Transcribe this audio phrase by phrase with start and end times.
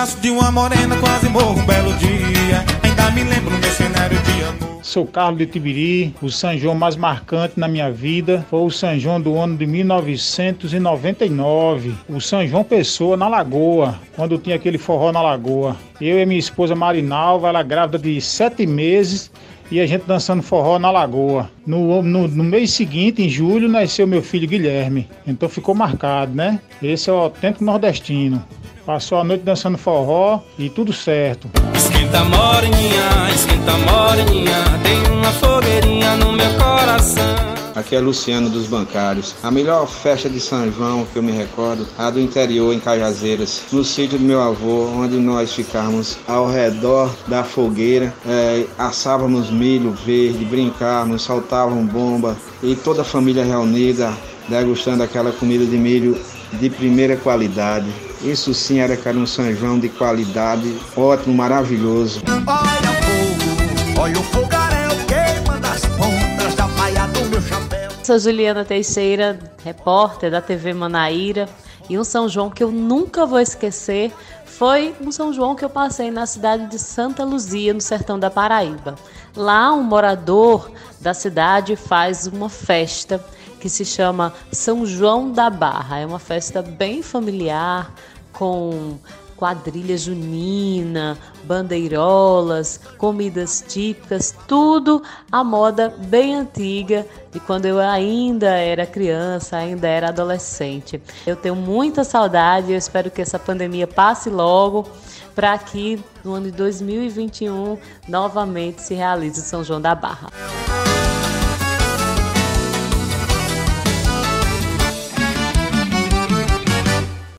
[0.00, 2.64] braço de uma morena quase morro um belo dia.
[2.82, 4.82] Ainda me lembro cenário de amor.
[4.82, 6.14] Sou Carlos de Tibiri.
[6.22, 9.66] O São João mais marcante na minha vida foi o São João do ano de
[9.66, 11.92] 1999.
[12.08, 15.76] O São João Pessoa na Lagoa, quando tinha aquele forró na Lagoa.
[16.00, 19.30] Eu e minha esposa Marinalva, ela grávida de sete meses
[19.70, 21.50] e a gente dançando forró na lagoa.
[21.66, 25.08] No, no, no, mês seguinte, em julho, nasceu meu filho Guilherme.
[25.26, 26.58] Então ficou marcado, né?
[26.82, 28.44] Esse é o autêntico nordestino.
[28.90, 31.48] Passou a noite dançando forró e tudo certo.
[31.76, 37.36] Esquenta moreninha, esquenta moreninha, tem uma fogueirinha no meu coração.
[37.76, 39.36] Aqui é Luciano dos Bancários.
[39.44, 43.62] A melhor festa de São João que eu me recordo, a do interior em Cajazeiras,
[43.70, 49.92] no sítio do meu avô, onde nós ficávamos ao redor da fogueira, é, assávamos milho
[49.92, 54.12] verde, brincávamos, saltavam bomba e toda a família reunida
[54.48, 56.20] degustando aquela comida de milho
[56.52, 57.86] de primeira qualidade.
[58.22, 62.22] Isso sim era um São João de qualidade, ótimo, maravilhoso.
[62.26, 67.90] Olha o fogo, olha o fogaréu queima das pontas da paia do meu chapéu.
[68.02, 71.48] Sou Juliana Teixeira, repórter da TV Manaíra.
[71.88, 74.12] E um São João que eu nunca vou esquecer
[74.44, 78.30] foi um São João que eu passei na cidade de Santa Luzia, no sertão da
[78.30, 78.94] Paraíba.
[79.34, 80.70] Lá, um morador
[81.00, 83.24] da cidade faz uma festa
[83.60, 85.98] que se chama São João da Barra.
[85.98, 87.94] É uma festa bem familiar,
[88.32, 88.98] com
[89.36, 98.84] quadrilha junina, bandeirolas, comidas típicas, tudo a moda bem antiga de quando eu ainda era
[98.84, 101.00] criança, ainda era adolescente.
[101.26, 104.86] Eu tenho muita saudade, eu espero que essa pandemia passe logo
[105.34, 110.28] para que no ano de 2021 novamente se realize o São João da Barra.